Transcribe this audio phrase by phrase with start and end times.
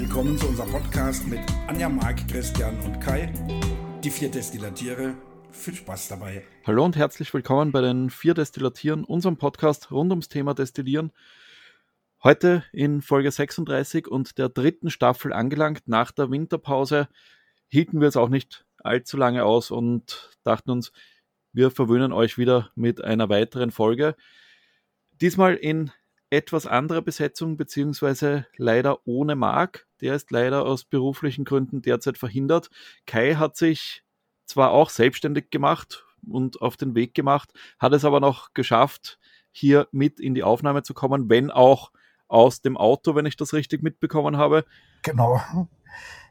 [0.00, 3.32] willkommen zu unserem Podcast mit Anja, Marc, Christian und Kai.
[4.04, 5.14] Die vier Destillatiere.
[5.50, 6.44] Viel Spaß dabei.
[6.66, 11.12] Hallo und herzlich willkommen bei den vier Destillatieren, unserem Podcast rund ums Thema Destillieren.
[12.22, 15.88] Heute in Folge 36 und der dritten Staffel angelangt.
[15.88, 17.08] Nach der Winterpause
[17.68, 20.92] hielten wir es auch nicht allzu lange aus und dachten uns,
[21.54, 24.14] wir verwöhnen euch wieder mit einer weiteren Folge.
[25.22, 25.90] Diesmal in
[26.36, 29.86] etwas anderer Besetzung, beziehungsweise leider ohne Marc.
[30.02, 32.68] Der ist leider aus beruflichen Gründen derzeit verhindert.
[33.06, 34.04] Kai hat sich
[34.44, 39.18] zwar auch selbstständig gemacht und auf den Weg gemacht, hat es aber noch geschafft,
[39.50, 41.90] hier mit in die Aufnahme zu kommen, wenn auch
[42.28, 44.66] aus dem Auto, wenn ich das richtig mitbekommen habe.
[45.02, 45.40] Genau.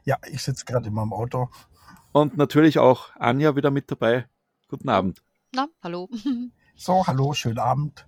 [0.04, 1.48] Ja, ich sitze gerade in meinem Auto.
[2.12, 4.28] Und natürlich auch Anja wieder mit dabei.
[4.68, 5.22] Guten Abend.
[5.52, 6.08] Na, hallo.
[6.78, 8.06] So, hallo, schönen Abend.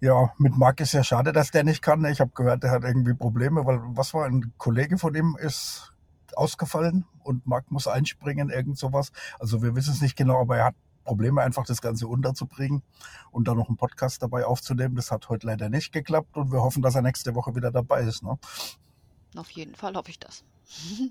[0.00, 2.04] Ja, mit Marc ist ja schade, dass der nicht kann.
[2.04, 5.94] Ich habe gehört, der hat irgendwie Probleme, weil was war, ein Kollege von ihm ist
[6.34, 9.10] ausgefallen und Marc muss einspringen, irgend sowas.
[9.38, 10.74] Also wir wissen es nicht genau, aber er hat
[11.04, 12.82] Probleme, einfach das Ganze unterzubringen
[13.30, 14.96] und dann noch einen Podcast dabei aufzunehmen.
[14.96, 18.02] Das hat heute leider nicht geklappt und wir hoffen, dass er nächste Woche wieder dabei
[18.02, 18.22] ist.
[18.22, 18.38] Ne?
[19.36, 20.44] Auf jeden Fall hoffe ich das.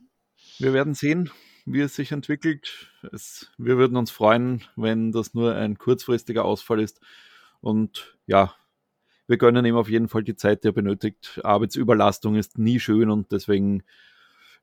[0.59, 1.31] Wir werden sehen,
[1.65, 2.91] wie es sich entwickelt.
[3.11, 7.01] Es, wir würden uns freuen, wenn das nur ein kurzfristiger Ausfall ist.
[7.61, 8.53] Und ja,
[9.27, 11.39] wir gönnen ihm auf jeden Fall die Zeit, die er benötigt.
[11.43, 13.83] Arbeitsüberlastung ist nie schön und deswegen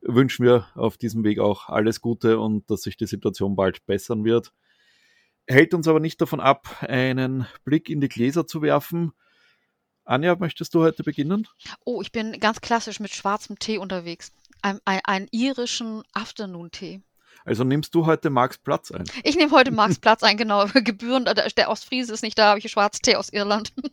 [0.01, 4.23] wünschen wir auf diesem Weg auch alles Gute und dass sich die Situation bald bessern
[4.23, 4.53] wird.
[5.47, 9.11] Hält uns aber nicht davon ab, einen Blick in die Gläser zu werfen.
[10.05, 11.47] Anja, möchtest du heute beginnen?
[11.85, 14.31] Oh, ich bin ganz klassisch mit schwarzem Tee unterwegs.
[14.61, 17.01] Ein, ein, einen irischen Afternoon-Tee.
[17.45, 19.03] Also nimmst du heute Marks Platz ein?
[19.23, 20.65] Ich nehme heute Marks Platz ein, genau.
[20.73, 23.73] Gebühren, der Ostfriese ist nicht da, habe ich Schwarztee aus Irland.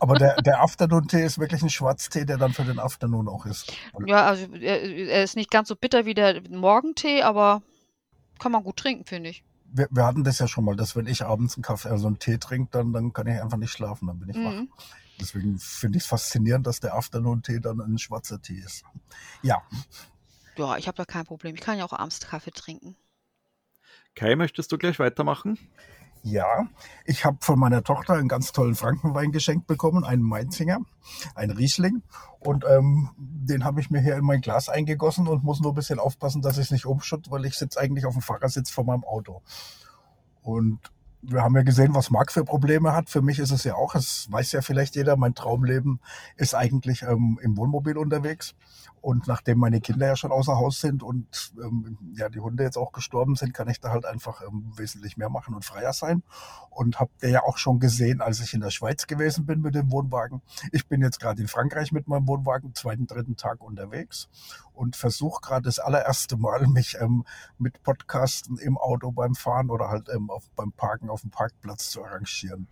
[0.00, 3.72] Aber der, der Afternoon-Tee ist wirklich ein Schwarztee, der dann für den Afternoon auch ist.
[4.06, 7.62] Ja, also er, er ist nicht ganz so bitter wie der Morgentee, aber
[8.38, 9.44] kann man gut trinken, finde ich.
[9.72, 12.18] Wir, wir, hatten das ja schon mal, dass wenn ich abends einen Kaffee, also einen
[12.18, 14.68] Tee trinke, dann, dann kann ich einfach nicht schlafen, dann bin ich mhm.
[14.70, 14.84] wach.
[15.20, 18.84] Deswegen finde ich es faszinierend, dass der Afternoon-Tee dann ein schwarzer Tee ist.
[19.42, 19.62] Ja.
[20.56, 21.54] Ja, ich habe da kein Problem.
[21.54, 22.96] Ich kann ja auch abends Kaffee trinken.
[24.14, 25.58] Kai, möchtest du gleich weitermachen?
[26.22, 26.66] Ja,
[27.04, 30.78] ich habe von meiner Tochter einen ganz tollen Frankenwein geschenkt bekommen, einen Mainzinger,
[31.34, 32.02] einen Riesling.
[32.40, 35.76] Und ähm, den habe ich mir hier in mein Glas eingegossen und muss nur ein
[35.76, 38.86] bisschen aufpassen, dass ich es nicht umschütte, weil ich sitze eigentlich auf dem Fahrersitz von
[38.86, 39.42] meinem Auto.
[40.42, 40.80] Und
[41.28, 43.10] wir haben ja gesehen, was Marc für Probleme hat.
[43.10, 46.00] Für mich ist es ja auch, es weiß ja vielleicht jeder, mein Traumleben
[46.36, 48.54] ist eigentlich ähm, im Wohnmobil unterwegs.
[49.00, 52.76] Und nachdem meine Kinder ja schon außer Haus sind und ähm, ja die Hunde jetzt
[52.76, 56.22] auch gestorben sind, kann ich da halt einfach ähm, wesentlich mehr machen und freier sein.
[56.70, 59.74] Und habt ihr ja auch schon gesehen, als ich in der Schweiz gewesen bin mit
[59.74, 60.42] dem Wohnwagen.
[60.72, 64.28] Ich bin jetzt gerade in Frankreich mit meinem Wohnwagen, zweiten, dritten Tag unterwegs
[64.76, 67.24] und versuche gerade das allererste Mal, mich ähm,
[67.58, 71.90] mit Podcasten im Auto beim Fahren oder halt ähm, auf, beim Parken auf dem Parkplatz
[71.90, 72.68] zu arrangieren.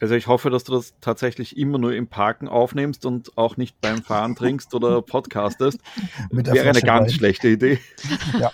[0.00, 3.80] Also ich hoffe, dass du das tatsächlich immer nur im Parken aufnimmst und auch nicht
[3.80, 5.78] beim Fahren trinkst oder podcastest.
[6.30, 7.78] Wäre eine ganz schlechte Idee.
[8.38, 8.52] Ja.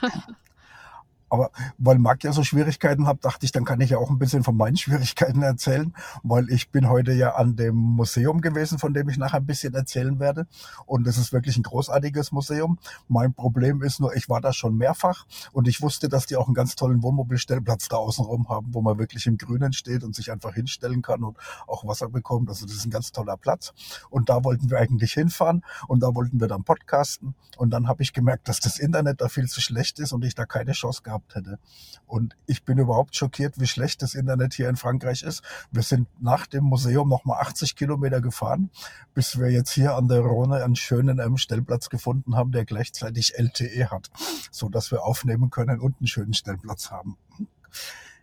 [1.30, 4.18] Aber weil Marc ja so Schwierigkeiten hat, dachte ich, dann kann ich ja auch ein
[4.18, 8.92] bisschen von meinen Schwierigkeiten erzählen, weil ich bin heute ja an dem Museum gewesen, von
[8.92, 10.46] dem ich nachher ein bisschen erzählen werde.
[10.86, 12.78] Und es ist wirklich ein großartiges Museum.
[13.08, 16.46] Mein Problem ist nur, ich war da schon mehrfach und ich wusste, dass die auch
[16.46, 20.32] einen ganz tollen Wohnmobilstellplatz da außenrum haben, wo man wirklich im Grünen steht und sich
[20.32, 22.48] einfach hinstellen kann und auch Wasser bekommt.
[22.48, 23.72] Also das ist ein ganz toller Platz.
[24.10, 27.34] Und da wollten wir eigentlich hinfahren und da wollten wir dann podcasten.
[27.56, 30.34] Und dann habe ich gemerkt, dass das Internet da viel zu schlecht ist und ich
[30.34, 31.58] da keine Chance gehabt gehabt hätte.
[32.06, 35.42] Und ich bin überhaupt schockiert, wie schlecht das Internet hier in Frankreich ist.
[35.70, 38.70] Wir sind nach dem Museum nochmal 80 Kilometer gefahren,
[39.14, 43.34] bis wir jetzt hier an der Rhone einen schönen ähm, Stellplatz gefunden haben, der gleichzeitig
[43.38, 44.10] LTE hat,
[44.50, 47.16] so dass wir aufnehmen können und einen schönen Stellplatz haben.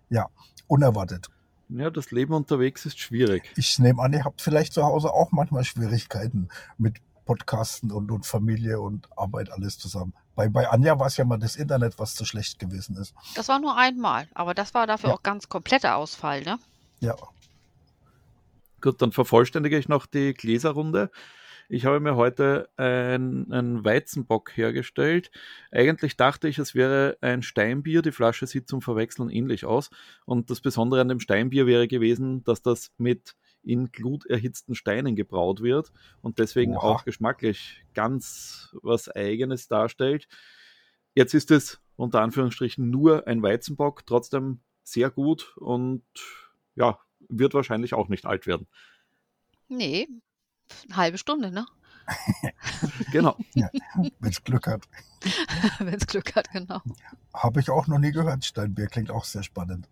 [0.10, 0.28] Ja,
[0.68, 1.30] unerwartet.
[1.70, 3.52] Ja, das Leben unterwegs ist schwierig.
[3.58, 6.48] Ich nehme an, ihr habt vielleicht zu Hause auch manchmal Schwierigkeiten
[6.78, 10.14] mit Podcasten und, und Familie und Arbeit alles zusammen.
[10.38, 13.16] Bei, bei Anja war es ja mal das Internet, was zu schlecht gewesen ist.
[13.34, 15.16] Das war nur einmal, aber das war dafür ja.
[15.16, 16.60] auch ganz kompletter Ausfall, ne?
[17.00, 17.16] Ja.
[18.80, 21.10] Gut, dann vervollständige ich noch die Gläserrunde.
[21.70, 25.32] Ich habe mir heute einen Weizenbock hergestellt.
[25.72, 28.04] Eigentlich dachte ich, es wäre ein Steinbier.
[28.04, 29.90] Die Flasche sieht zum Verwechseln ähnlich aus.
[30.26, 33.36] Und das Besondere an dem Steinbier wäre gewesen, dass das mit
[33.68, 35.92] in gluterhitzten Steinen gebraut wird
[36.22, 36.84] und deswegen wow.
[36.84, 40.28] auch geschmacklich ganz was Eigenes darstellt.
[41.16, 46.04] Jetzt ist es unter Anführungsstrichen nur ein Weizenbock, trotzdem sehr gut und
[46.76, 48.68] ja, wird wahrscheinlich auch nicht alt werden.
[49.68, 50.08] Nee,
[50.86, 51.66] eine halbe Stunde, ne?
[53.12, 53.38] genau.
[53.54, 53.70] Ja,
[54.20, 54.88] Wenn es Glück hat.
[55.80, 56.82] Wenn es Glück hat, genau.
[57.34, 58.46] Habe ich auch noch nie gehört.
[58.46, 59.90] Steinbier klingt auch sehr spannend.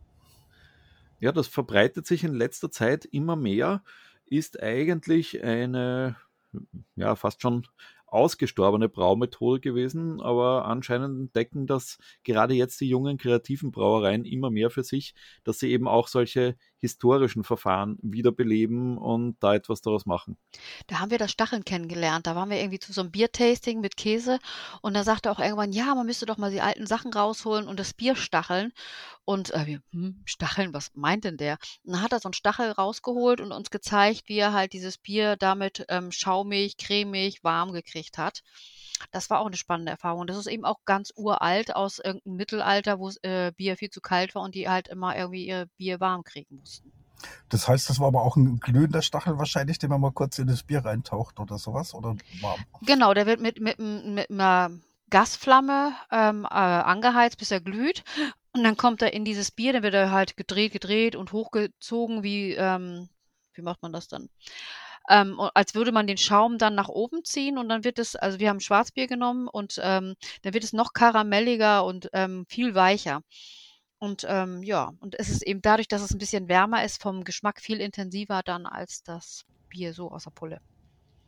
[1.19, 3.83] Ja, das verbreitet sich in letzter Zeit immer mehr,
[4.25, 6.17] ist eigentlich eine,
[6.95, 7.67] ja, fast schon
[8.07, 14.69] ausgestorbene Braumethode gewesen, aber anscheinend entdecken das gerade jetzt die jungen kreativen Brauereien immer mehr
[14.69, 20.37] für sich, dass sie eben auch solche historischen Verfahren wiederbeleben und da etwas daraus machen.
[20.87, 22.27] Da haben wir das Stacheln kennengelernt.
[22.27, 24.39] Da waren wir irgendwie zu so einem Biertasting mit Käse
[24.81, 27.79] und da sagte auch irgendwann, ja, man müsste doch mal die alten Sachen rausholen und
[27.79, 28.71] das Bier stacheln.
[29.25, 31.57] Und äh, wir, hm, Stacheln, was meint denn der?
[31.83, 34.99] Und dann hat er so einen Stachel rausgeholt und uns gezeigt, wie er halt dieses
[34.99, 38.43] Bier damit ähm, schaumig, cremig, warm gekriegt hat.
[39.11, 40.27] Das war auch eine spannende Erfahrung.
[40.27, 44.35] Das ist eben auch ganz uralt aus irgendeinem Mittelalter, wo äh, Bier viel zu kalt
[44.35, 46.74] war und die halt immer irgendwie ihr Bier warm kriegen mussten.
[47.49, 50.47] Das heißt, das war aber auch ein glühender Stachel wahrscheinlich, den man mal kurz in
[50.47, 52.59] das Bier reintaucht oder sowas oder warm.
[52.81, 54.71] Genau, der wird mit, mit, mit einer
[55.09, 58.03] Gasflamme ähm, äh, angeheizt, bis er glüht.
[58.53, 62.23] Und dann kommt er in dieses Bier, dann wird er halt gedreht, gedreht und hochgezogen,
[62.23, 63.09] wie, ähm,
[63.53, 64.29] wie macht man das dann?
[65.09, 68.39] ähm, als würde man den Schaum dann nach oben ziehen und dann wird es, also
[68.39, 73.21] wir haben Schwarzbier genommen und ähm, dann wird es noch karamelliger und ähm, viel weicher.
[73.99, 77.23] Und ähm, ja, und es ist eben dadurch, dass es ein bisschen wärmer ist, vom
[77.23, 80.61] Geschmack viel intensiver dann als das Bier so aus der Pulle.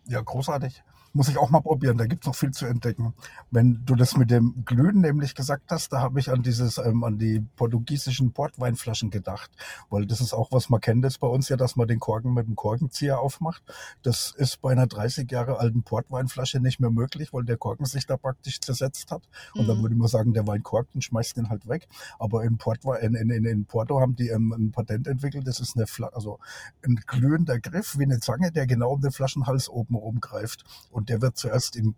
[0.07, 0.83] Ja, großartig.
[1.13, 3.13] Muss ich auch mal probieren, da gibt es noch viel zu entdecken.
[3.49, 7.03] Wenn du das mit dem Glühen nämlich gesagt hast, da habe ich an dieses, ähm,
[7.03, 9.49] an die portugiesischen Portweinflaschen gedacht.
[9.89, 12.33] Weil das ist auch, was man kennt jetzt bei uns ja, dass man den Korken
[12.33, 13.63] mit dem Korkenzieher aufmacht.
[14.03, 18.05] Das ist bei einer 30 Jahre alten Portweinflasche nicht mehr möglich, weil der Korken sich
[18.05, 19.23] da praktisch zersetzt hat.
[19.55, 19.67] Und mhm.
[19.67, 21.87] dann würde man sagen, der Wein korkt und schmeißt den halt weg.
[22.19, 25.75] Aber in, Portwein, in, in, in Porto haben die ähm, ein Patent entwickelt, das ist
[25.75, 26.39] eine Fla also
[26.85, 30.63] ein glühender Griff wie eine Zange, der genau um den Flaschenhals oben rumgreift.
[30.91, 31.95] Und der wird zuerst in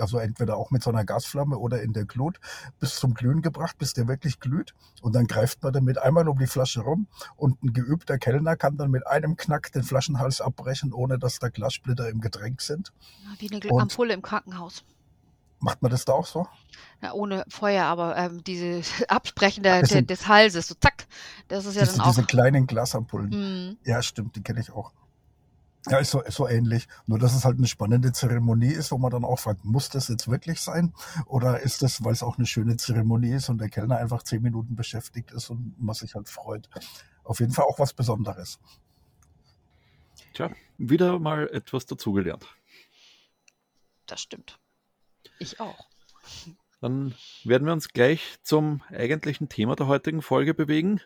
[0.00, 2.38] also entweder auch mit so einer Gasflamme oder in der Glut
[2.78, 4.74] bis zum Glühen gebracht, bis der wirklich glüht.
[5.00, 8.76] Und dann greift man damit einmal um die Flasche rum und ein geübter Kellner kann
[8.76, 12.92] dann mit einem Knack den Flaschenhals abbrechen, ohne dass da Glassplitter im Getränk sind.
[13.38, 14.84] Wie eine und Ampulle im Krankenhaus.
[15.60, 16.48] Macht man das da auch so?
[17.02, 21.06] Ja, ohne Feuer, aber ähm, diese Absprechen der, der, des Halses, so zack,
[21.46, 22.10] das ist ja diese, dann auch.
[22.10, 23.30] Diese kleinen Glasampullen.
[23.30, 23.76] Mhm.
[23.84, 24.92] Ja, stimmt, die kenne ich auch.
[25.88, 26.86] Ja, ist so, ist so ähnlich.
[27.06, 30.08] Nur, dass es halt eine spannende Zeremonie ist, wo man dann auch fragt, muss das
[30.08, 30.94] jetzt wirklich sein?
[31.26, 34.42] Oder ist das, weil es auch eine schöne Zeremonie ist und der Kellner einfach zehn
[34.42, 36.68] Minuten beschäftigt ist und man sich halt freut?
[37.24, 38.60] Auf jeden Fall auch was Besonderes.
[40.34, 42.46] Tja, wieder mal etwas dazugelernt.
[44.06, 44.58] Das stimmt.
[45.38, 45.88] Ich auch.
[46.80, 47.14] Dann
[47.44, 51.00] werden wir uns gleich zum eigentlichen Thema der heutigen Folge bewegen.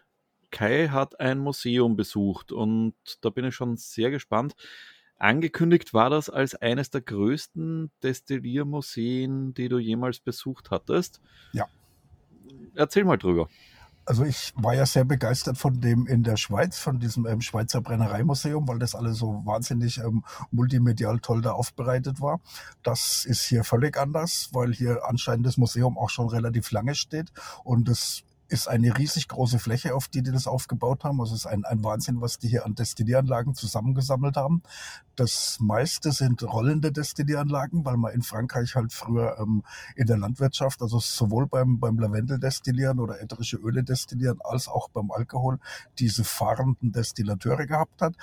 [0.51, 4.55] Kai hat ein Museum besucht und da bin ich schon sehr gespannt.
[5.19, 11.21] Angekündigt war das als eines der größten Destilliermuseen, die du jemals besucht hattest.
[11.53, 11.67] Ja.
[12.75, 13.49] Erzähl mal drüber.
[14.09, 17.81] Also ich war ja sehr begeistert von dem in der Schweiz, von diesem ähm, Schweizer
[17.81, 20.23] Brennereimuseum, weil das alles so wahnsinnig ähm,
[20.53, 22.41] multimedial toll da aufbereitet war.
[22.85, 27.33] Das ist hier völlig anders, weil hier anscheinend das Museum auch schon relativ lange steht
[27.65, 31.21] und das ist eine riesig große Fläche, auf die die das aufgebaut haben.
[31.21, 34.63] Also es ist ein, ein Wahnsinn, was die hier an Destillieranlagen zusammengesammelt haben.
[35.17, 39.63] Das meiste sind rollende Destillieranlagen, weil man in Frankreich halt früher ähm,
[39.95, 45.11] in der Landwirtschaft, also sowohl beim, beim Lavendeldestillieren oder ätherische Öle destillieren, als auch beim
[45.11, 45.59] Alkohol
[45.99, 48.15] diese fahrenden Destillateure gehabt hat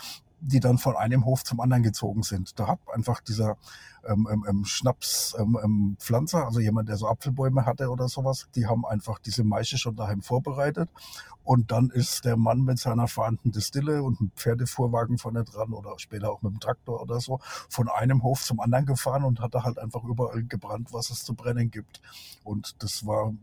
[0.46, 2.60] die dann von einem Hof zum anderen gezogen sind.
[2.60, 3.58] Da hat einfach dieser
[4.06, 8.68] ähm, ähm, ähm Schnapspflanzer, ähm, ähm also jemand, der so Apfelbäume hatte oder sowas, die
[8.68, 10.90] haben einfach diese Maische schon daheim vorbereitet.
[11.44, 15.98] Und dann ist der Mann mit seiner fahrenden Distille und einem Pferdefuhrwagen vorne dran oder
[15.98, 19.54] später auch mit dem Traktor oder so von einem Hof zum anderen gefahren und hat
[19.54, 22.02] da halt einfach überall gebrannt, was es zu brennen gibt.
[22.44, 23.34] Und das war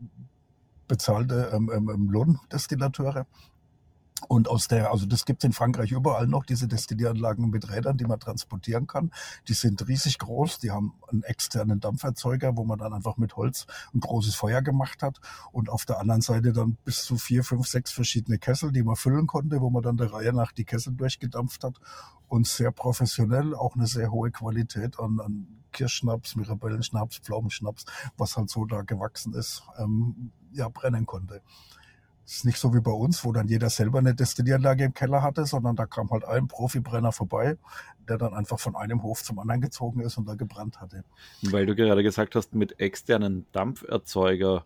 [0.87, 3.25] bezahlte ähm, ähm, Lohndestillateure.
[4.27, 7.97] Und aus der, also das gibt es in Frankreich überall noch, diese Destillieranlagen mit Rädern,
[7.97, 9.11] die man transportieren kann.
[9.47, 13.65] Die sind riesig groß, die haben einen externen Dampferzeuger, wo man dann einfach mit Holz
[13.93, 15.19] ein großes Feuer gemacht hat.
[15.51, 18.95] Und auf der anderen Seite dann bis zu vier, fünf, sechs verschiedene Kessel, die man
[18.95, 21.79] füllen konnte, wo man dann der Reihe nach die Kessel durchgedampft hat.
[22.27, 27.85] Und sehr professionell, auch eine sehr hohe Qualität an, an Kirschschnaps, Mirabellenschnaps, Pflaumenschnaps,
[28.17, 31.41] was halt so da gewachsen ist, ähm, ja, brennen konnte.
[32.31, 35.21] Es ist nicht so wie bei uns, wo dann jeder selber eine Destillieranlage im Keller
[35.21, 37.57] hatte, sondern da kam halt ein Profibrenner vorbei,
[38.07, 41.03] der dann einfach von einem Hof zum anderen gezogen ist und da gebrannt hatte.
[41.41, 44.65] Weil du gerade gesagt hast, mit externen Dampferzeuger,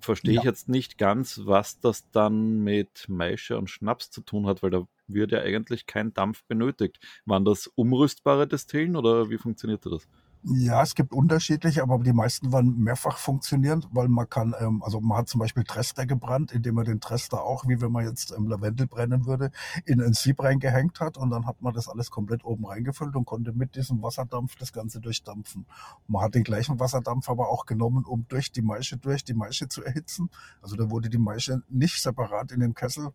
[0.00, 0.40] verstehe ja.
[0.40, 4.70] ich jetzt nicht ganz, was das dann mit Maische und Schnaps zu tun hat, weil
[4.70, 6.98] da wird ja eigentlich kein Dampf benötigt.
[7.26, 10.08] Waren das umrüstbare Destillen oder wie funktionierte das?
[10.48, 15.00] Ja, es gibt unterschiedliche, aber die meisten waren mehrfach funktionierend, weil man kann, ähm, also
[15.00, 18.30] man hat zum Beispiel Trester gebrannt, indem man den Trester auch, wie wenn man jetzt
[18.30, 19.50] ähm, Lavendel brennen würde,
[19.86, 23.24] in ein Sieb reingehängt hat und dann hat man das alles komplett oben reingefüllt und
[23.24, 25.66] konnte mit diesem Wasserdampf das Ganze durchdampfen.
[26.06, 29.66] Man hat den gleichen Wasserdampf aber auch genommen, um durch die Maische durch die Maische
[29.66, 30.30] zu erhitzen.
[30.62, 33.10] Also da wurde die Maische nicht separat in dem Kessel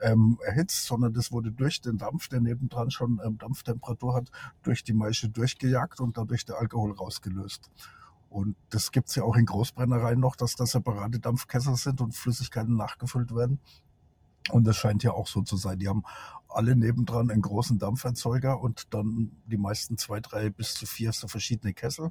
[0.00, 4.30] ähm, erhitzt, sondern das wurde durch den Dampf, der nebendran schon ähm, Dampftemperatur hat,
[4.62, 7.70] durch die Maische durchgejagt und dadurch der Alkohol rausgelöst.
[8.28, 12.76] Und das gibt's ja auch in Großbrennereien noch, dass da separate Dampfkessel sind und Flüssigkeiten
[12.76, 13.58] nachgefüllt werden.
[14.50, 15.78] Und das scheint ja auch so zu sein.
[15.78, 16.02] Die haben
[16.48, 21.28] alle nebendran einen großen Dampferzeuger und dann die meisten zwei, drei bis zu vier so
[21.28, 22.10] verschiedene Kessel.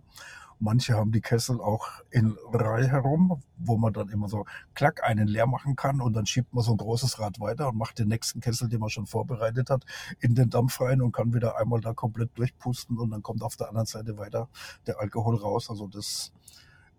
[0.62, 5.28] Manche haben die Kessel auch in Reihe herum, wo man dann immer so klack einen
[5.28, 8.10] leer machen kann und dann schiebt man so ein großes Rad weiter und macht den
[8.10, 9.86] nächsten Kessel, den man schon vorbereitet hat,
[10.20, 13.56] in den Dampf rein und kann wieder einmal da komplett durchpusten und dann kommt auf
[13.56, 14.50] der anderen Seite weiter
[14.86, 15.70] der Alkohol raus.
[15.70, 16.34] Also das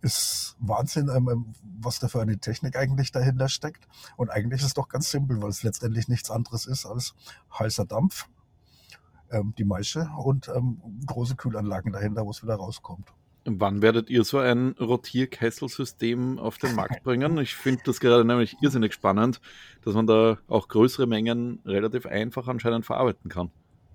[0.03, 1.47] ist Wahnsinn, ähm, ähm,
[1.81, 3.87] was da für eine Technik eigentlich dahinter steckt.
[4.17, 7.15] Und eigentlich ist es doch ganz simpel, weil es letztendlich nichts anderes ist als
[7.59, 8.29] heißer Dampf,
[9.31, 10.51] ähm, die Maische und
[11.07, 13.13] große Kühlanlagen dahinter, wo es wieder rauskommt.
[13.47, 17.39] Wann werdet ihr so ein Rotierkesselsystem auf den Markt bringen?
[17.39, 19.41] Ich finde das gerade nämlich irrsinnig spannend,
[19.83, 23.51] dass man da auch größere Mengen relativ einfach anscheinend verarbeiten kann.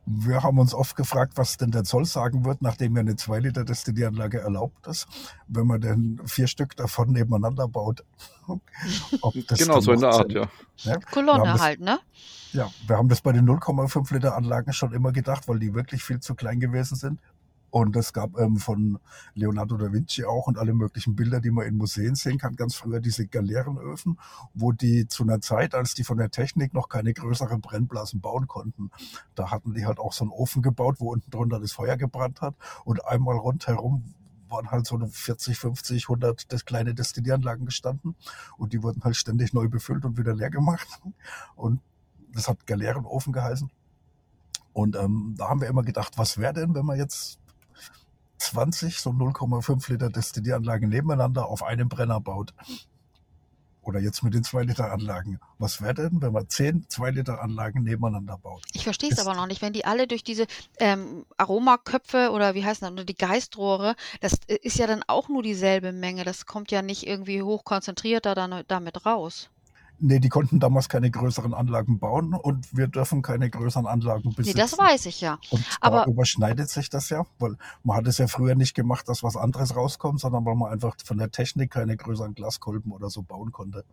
[0.05, 4.39] Wir haben uns oft gefragt, was denn der Zoll sagen wird, nachdem ja eine 2-Liter-Destillieranlage
[4.39, 5.07] erlaubt ist,
[5.47, 8.03] wenn man denn vier Stück davon nebeneinander baut.
[9.57, 10.47] genau, so in der Art, ja.
[10.77, 10.99] ja.
[11.11, 11.99] Kolonne das, halt, ne?
[12.51, 16.03] Ja, wir haben das bei den 0,5 Liter Anlagen schon immer gedacht, weil die wirklich
[16.03, 17.19] viel zu klein gewesen sind.
[17.75, 18.99] Und es gab ähm, von
[19.33, 22.75] Leonardo da Vinci auch und alle möglichen Bilder, die man in Museen sehen kann, ganz
[22.75, 24.17] früher diese Galeerenöfen,
[24.53, 28.47] wo die zu einer Zeit, als die von der Technik noch keine größeren Brennblasen bauen
[28.47, 28.91] konnten,
[29.35, 32.39] da hatten die halt auch so einen Ofen gebaut, wo unten drunter das Feuer gebrannt
[32.39, 32.55] hat.
[32.85, 34.05] Und einmal rundherum
[34.47, 38.15] waren halt so 40, 50, 100 das kleine Destillieranlagen gestanden.
[38.55, 40.87] Und die wurden halt ständig neu befüllt und wieder leer gemacht.
[41.57, 41.81] Und
[42.31, 43.69] das hat Galeerenofen geheißen.
[44.71, 47.41] Und ähm, da haben wir immer gedacht, was wäre denn, wenn man jetzt
[48.37, 52.53] 20 so 0,5 Liter Destillieranlagen nebeneinander auf einem Brenner baut.
[53.81, 55.39] Oder jetzt mit den 2 Liter Anlagen.
[55.59, 58.63] Was wäre denn, wenn man 10 2 Liter Anlagen nebeneinander baut?
[58.73, 59.61] Ich verstehe es aber noch nicht.
[59.61, 60.47] Wenn die alle durch diese
[60.79, 65.29] ähm, Aromaköpfe oder wie heißen das, oder die Geistrohre, das äh, ist ja dann auch
[65.29, 66.23] nur dieselbe Menge.
[66.23, 69.51] Das kommt ja nicht irgendwie hochkonzentriert da dann, damit raus.
[69.99, 74.57] Nee, die konnten damals keine größeren Anlagen bauen und wir dürfen keine größeren Anlagen besitzen.
[74.57, 75.39] Nee, das weiß ich ja.
[75.51, 79.07] Und Aber da überschneidet sich das ja, weil man hat es ja früher nicht gemacht,
[79.07, 83.09] dass was anderes rauskommt, sondern weil man einfach von der Technik keine größeren Glaskolben oder
[83.09, 83.85] so bauen konnte.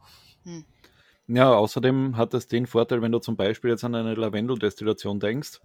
[0.44, 0.64] Hm.
[1.28, 5.60] Ja, außerdem hat es den Vorteil, wenn du zum Beispiel jetzt an eine Lavendeldestillation denkst,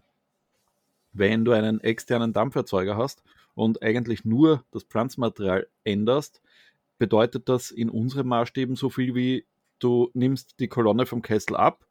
[1.14, 3.24] wenn du einen externen Dampferzeuger hast
[3.56, 6.42] und eigentlich nur das Pflanzmaterial änderst,
[7.00, 9.46] bedeutet das in unseren Maßstäben so viel wie
[9.80, 11.86] du nimmst die Kolonne vom Kessel ab,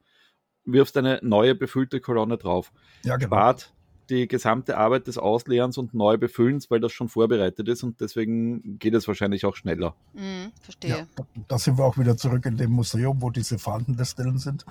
[0.64, 2.72] wirfst eine neue befüllte Kolonne drauf.
[3.04, 3.28] Ja, genau.
[3.28, 3.72] Spart
[4.10, 8.78] die gesamte Arbeit des Ausleerens und neu befüllens, weil das schon vorbereitet ist und deswegen
[8.78, 9.96] geht es wahrscheinlich auch schneller.
[10.14, 10.90] Mm, verstehe.
[10.90, 11.06] Ja,
[11.48, 14.64] da sind wir auch wieder zurück in dem Museum, wo diese Fahndendestillen sind.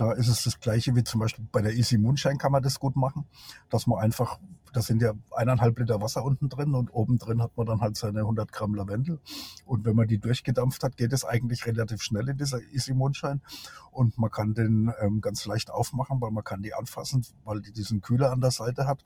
[0.00, 2.80] Da ist es das Gleiche wie zum Beispiel bei der Easy Moonshine kann man das
[2.80, 3.26] gut machen,
[3.68, 4.40] dass man einfach,
[4.72, 7.98] da sind ja eineinhalb Liter Wasser unten drin und oben drin hat man dann halt
[7.98, 9.20] seine 100 Gramm Lavendel.
[9.66, 13.42] Und wenn man die durchgedampft hat, geht es eigentlich relativ schnell in dieser Easy Moonshine.
[13.90, 17.72] Und man kann den ähm, ganz leicht aufmachen, weil man kann die anfassen, weil die
[17.72, 19.04] diesen Kühler an der Seite hat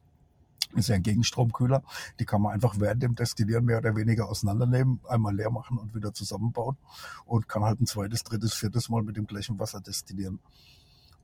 [0.77, 1.83] ist ja ein Gegenstromkühler.
[2.19, 5.95] Die kann man einfach während dem Destillieren mehr oder weniger auseinandernehmen, einmal leer machen und
[5.95, 6.77] wieder zusammenbauen
[7.27, 10.41] und kann halt ein zweites, drittes, viertes Mal mit dem gleichen Wasser destillieren.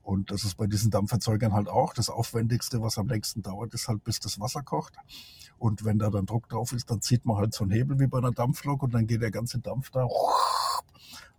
[0.03, 1.93] Und das ist bei diesen Dampferzeugern halt auch.
[1.93, 4.95] Das Aufwendigste, was am längsten dauert, ist halt, bis das Wasser kocht.
[5.57, 8.07] Und wenn da dann Druck drauf ist, dann zieht man halt so einen Hebel wie
[8.07, 10.07] bei einer Dampflok und dann geht der ganze Dampf da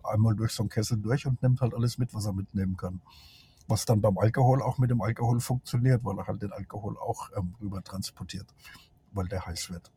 [0.05, 3.01] einmal durch so einen Kessel durch und nimmt halt alles mit, was er mitnehmen kann.
[3.69, 7.31] Was dann beim Alkohol auch mit dem Alkohol funktioniert, weil er halt den Alkohol auch
[7.37, 8.47] ähm, rüber transportiert,
[9.13, 9.91] weil der heiß wird.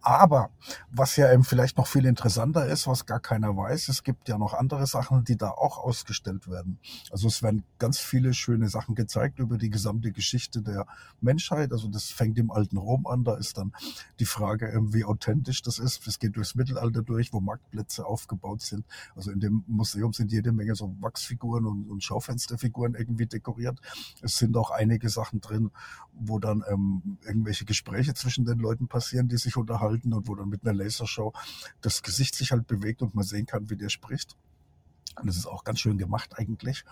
[0.00, 0.50] Aber
[0.90, 4.38] was ja eben vielleicht noch viel interessanter ist, was gar keiner weiß, es gibt ja
[4.38, 6.78] noch andere Sachen, die da auch ausgestellt werden.
[7.10, 10.86] Also es werden ganz viele schöne Sachen gezeigt über die gesamte Geschichte der
[11.20, 11.72] Menschheit.
[11.72, 13.72] Also das fängt im alten Rom an, da ist dann
[14.18, 16.06] die Frage, wie authentisch das ist.
[16.06, 18.84] Es geht durchs Mittelalter durch, wo Marktplätze aufgebaut sind.
[19.14, 23.80] Also in dem Museum sind jede Menge so Wachsfiguren und, und Schaufensterfiguren irgendwie dekoriert.
[24.22, 25.70] Es sind auch einige Sachen drin,
[26.12, 30.48] wo dann ähm, irgendwelche Gespräche zwischen den Leuten passieren, die sich unterhalten und wo dann
[30.48, 31.32] mit einer Lasershow
[31.80, 34.36] das Gesicht sich halt bewegt und man sehen kann, wie der spricht.
[35.20, 36.84] Und das ist auch ganz schön gemacht eigentlich.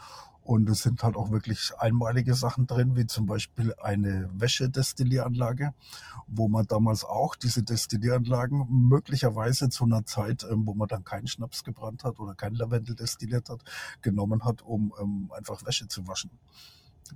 [0.42, 5.73] Und es sind halt auch wirklich einmalige Sachen drin, wie zum Beispiel eine Wäschedestillieranlage,
[6.26, 11.26] wo man damals auch diese Destillieranlagen möglicherweise zu einer Zeit, ähm, wo man dann keinen
[11.26, 13.62] Schnaps gebrannt hat oder kein Lavendel destilliert hat,
[14.02, 16.30] genommen hat, um ähm, einfach Wäsche zu waschen.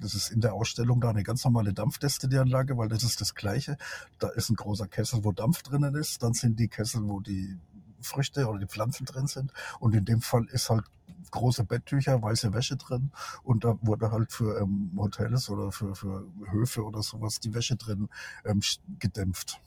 [0.00, 3.76] Das ist in der Ausstellung da eine ganz normale Dampfdestillieranlage, weil das ist das Gleiche.
[4.18, 6.22] Da ist ein großer Kessel, wo Dampf drinnen ist.
[6.22, 7.58] Dann sind die Kessel, wo die
[8.00, 9.52] Früchte oder die Pflanzen drin sind.
[9.80, 10.84] Und in dem Fall ist halt
[11.30, 13.10] große Betttücher, weiße Wäsche drin.
[13.42, 17.76] Und da wurde halt für ähm, Hotels oder für, für Höfe oder sowas die Wäsche
[17.76, 18.08] drin
[18.44, 18.60] ähm,
[18.98, 19.60] gedämpft.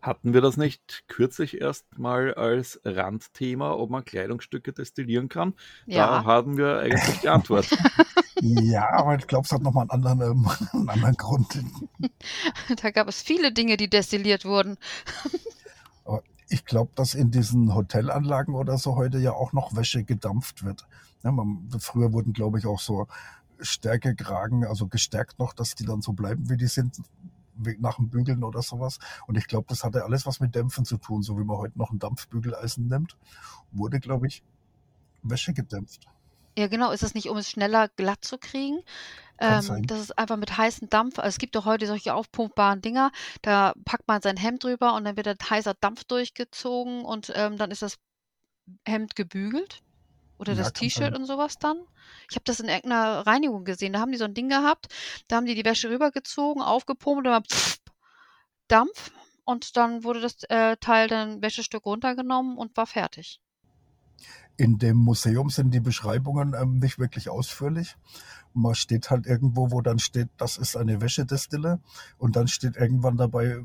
[0.00, 5.54] Hatten wir das nicht kürzlich erst mal als Randthema, ob man Kleidungsstücke destillieren kann?
[5.86, 6.06] Ja.
[6.06, 7.68] Da haben wir eigentlich die Antwort.
[8.40, 11.64] ja, aber ich glaube, es hat nochmal einen anderen, ähm, einen anderen Grund.
[12.82, 14.76] Da gab es viele Dinge, die destilliert wurden.
[16.04, 20.64] aber ich glaube, dass in diesen Hotelanlagen oder so heute ja auch noch Wäsche gedampft
[20.64, 20.86] wird.
[21.22, 23.06] Ja, man, früher wurden, glaube ich, auch so
[23.60, 27.00] Stärkekragen, also gestärkt noch, dass die dann so bleiben, wie die sind,
[27.78, 28.98] nach dem Bügeln oder sowas.
[29.26, 31.78] Und ich glaube, das hatte alles was mit Dämpfen zu tun, so wie man heute
[31.78, 33.16] noch ein Dampfbügeleisen nimmt,
[33.72, 34.42] wurde, glaube ich,
[35.22, 36.06] Wäsche gedämpft.
[36.56, 36.90] Ja, genau.
[36.90, 38.82] Ist es nicht, um es schneller glatt zu kriegen?
[39.38, 41.18] Ähm, das ist einfach mit heißem Dampf.
[41.18, 43.12] Also es gibt doch heute solche aufpumpbaren Dinger.
[43.42, 47.58] Da packt man sein Hemd drüber und dann wird ein heißer Dampf durchgezogen und ähm,
[47.58, 47.98] dann ist das
[48.86, 49.82] Hemd gebügelt.
[50.38, 51.78] Oder ja, das T-Shirt und sowas dann.
[52.30, 53.92] Ich habe das in irgendeiner Reinigung gesehen.
[53.92, 54.88] Da haben die so ein Ding gehabt.
[55.28, 57.78] Da haben die die Wäsche rübergezogen, aufgepumpt und dann pff,
[58.68, 59.12] Dampf.
[59.44, 63.40] Und dann wurde das äh, Teil dann Wäschestück runtergenommen und war fertig.
[64.58, 67.96] In dem Museum sind die Beschreibungen ähm, nicht wirklich ausführlich.
[68.54, 71.78] Man steht halt irgendwo, wo dann steht, das ist eine Wäschedestille.
[72.16, 73.58] Und dann steht irgendwann dabei,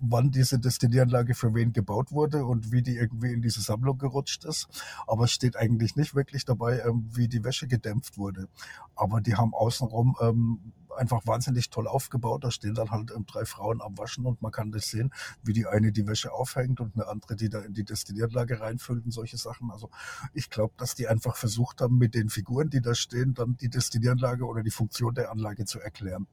[0.00, 4.46] wann diese Destillieranlage für wen gebaut wurde und wie die irgendwie in diese Sammlung gerutscht
[4.46, 4.68] ist.
[5.06, 8.48] Aber es steht eigentlich nicht wirklich dabei, ähm, wie die Wäsche gedämpft wurde.
[8.94, 12.44] Aber die haben außenrum ähm, einfach wahnsinnig toll aufgebaut.
[12.44, 15.12] Da stehen dann halt ähm, drei Frauen am Waschen und man kann das sehen,
[15.42, 19.04] wie die eine die Wäsche aufhängt und eine andere, die da in die Destillierlage reinfüllt
[19.04, 19.70] und solche Sachen.
[19.70, 19.90] Also
[20.34, 23.68] ich glaube, dass die einfach versucht haben, mit den Figuren, die da stehen, dann die
[23.68, 26.26] Destillieranlage oder die Funktion der Anlage zu erklären.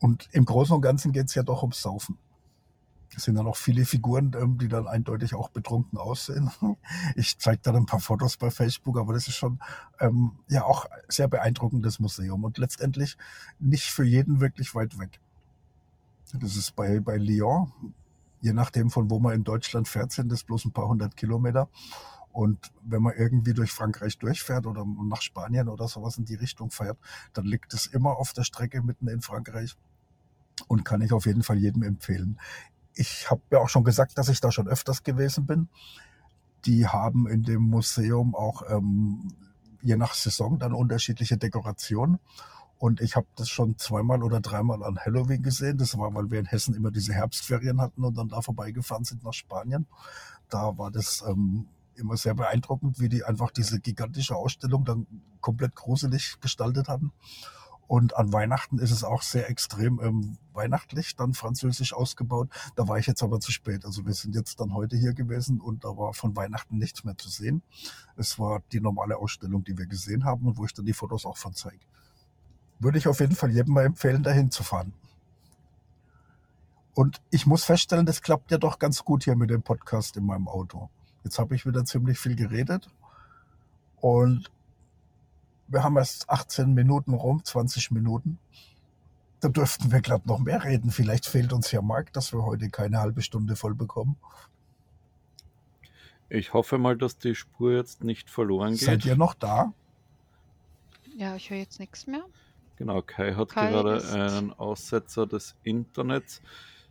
[0.00, 2.18] Und im Großen und Ganzen geht es ja doch ums Saufen.
[3.16, 6.50] Es sind dann auch viele Figuren, ähm, die dann eindeutig auch betrunken aussehen.
[7.16, 9.58] Ich zeige dann ein paar Fotos bei Facebook, aber das ist schon
[10.00, 13.16] ähm, ja auch sehr beeindruckendes Museum und letztendlich
[13.58, 15.20] nicht für jeden wirklich weit weg.
[16.34, 17.72] Das ist bei, bei Lyon,
[18.40, 21.68] je nachdem von wo man in Deutschland fährt, sind es bloß ein paar hundert Kilometer.
[22.30, 26.70] Und wenn man irgendwie durch Frankreich durchfährt oder nach Spanien oder sowas in die Richtung
[26.70, 26.98] fährt,
[27.32, 29.76] dann liegt es immer auf der Strecke mitten in Frankreich
[30.68, 32.38] und kann ich auf jeden Fall jedem empfehlen
[32.98, 35.68] ich habe ja auch schon gesagt, dass ich da schon öfters gewesen bin.
[36.66, 39.32] Die haben in dem Museum auch ähm,
[39.82, 42.18] je nach Saison dann unterschiedliche Dekorationen.
[42.76, 45.78] Und ich habe das schon zweimal oder dreimal an Halloween gesehen.
[45.78, 49.22] Das war, weil wir in Hessen immer diese Herbstferien hatten und dann da vorbeigefahren sind
[49.22, 49.86] nach Spanien.
[50.48, 55.06] Da war das ähm, immer sehr beeindruckend, wie die einfach diese gigantische Ausstellung dann
[55.40, 57.12] komplett gruselig gestaltet hatten.
[57.88, 62.50] Und an Weihnachten ist es auch sehr extrem ähm, weihnachtlich, dann französisch ausgebaut.
[62.76, 63.86] Da war ich jetzt aber zu spät.
[63.86, 67.16] Also wir sind jetzt dann heute hier gewesen und da war von Weihnachten nichts mehr
[67.16, 67.62] zu sehen.
[68.16, 71.24] Es war die normale Ausstellung, die wir gesehen haben und wo ich dann die Fotos
[71.24, 71.80] auch von zeige.
[72.78, 74.92] Würde ich auf jeden Fall jedem mal empfehlen, dahin zu fahren.
[76.94, 80.26] Und ich muss feststellen, das klappt ja doch ganz gut hier mit dem Podcast in
[80.26, 80.90] meinem Auto.
[81.24, 82.90] Jetzt habe ich wieder ziemlich viel geredet
[83.96, 84.50] und
[85.68, 88.38] wir haben erst 18 Minuten rum, 20 Minuten.
[89.40, 90.90] Da dürften wir glatt noch mehr reden.
[90.90, 94.16] Vielleicht fehlt uns ja Marc, dass wir heute keine halbe Stunde voll bekommen.
[96.28, 98.80] Ich hoffe mal, dass die Spur jetzt nicht verloren geht.
[98.80, 99.72] Seid ihr noch da?
[101.16, 102.24] Ja, ich höre jetzt nichts mehr.
[102.76, 106.42] Genau, Kai hat Kai gerade einen Aussetzer des Internets.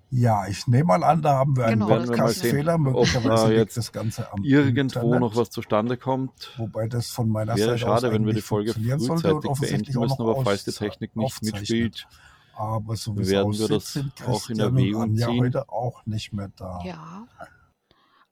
[0.10, 2.78] Ja, ich nehme mal an, da haben wir einen genau, Podcast-Fehler.
[2.78, 6.54] Möglicherweise jetzt das Ganze am irgendwo Internet, noch was zustande kommt.
[6.58, 10.44] Wobei das von meiner Wäre Seite schade, wenn wir die Folge frühzeitig beenden müssen, aber
[10.44, 12.08] falls die Technik nicht mitspielt,
[12.56, 15.18] aber so wie werden wir das sind, auch in Erwägung ziehen.
[15.18, 16.80] Ja heute auch nicht mehr da.
[16.86, 17.28] Ja,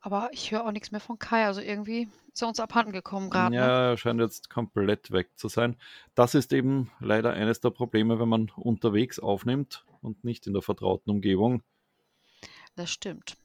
[0.06, 1.46] aber ich höre auch nichts mehr von Kai.
[1.46, 3.56] Also irgendwie ist er uns abhanden gekommen gerade.
[3.56, 3.74] Ja, ne?
[3.90, 5.78] er scheint jetzt komplett weg zu sein.
[6.14, 10.62] Das ist eben leider eines der Probleme, wenn man unterwegs aufnimmt und nicht in der
[10.62, 11.64] vertrauten Umgebung.
[12.76, 13.36] Das stimmt.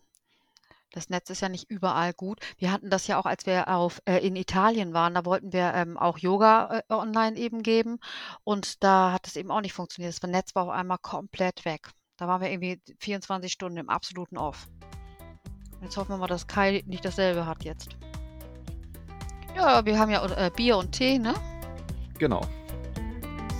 [0.93, 2.41] Das Netz ist ja nicht überall gut.
[2.59, 5.15] Wir hatten das ja auch, als wir auf, äh, in Italien waren.
[5.15, 8.01] Da wollten wir ähm, auch Yoga äh, online eben geben.
[8.45, 10.13] Und da hat es eben auch nicht funktioniert.
[10.13, 11.89] Das Netz war auf einmal komplett weg.
[12.19, 14.69] Da waren wir irgendwie 24 Stunden im absoluten Off.
[15.83, 17.97] Jetzt hoffen wir mal, dass Kai nicht dasselbe hat jetzt.
[19.57, 21.35] Ja, wir haben ja äh, Bier und Tee, ne?
[22.19, 22.43] Genau.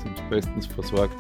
[0.03, 1.17] Sind bestens versorgt.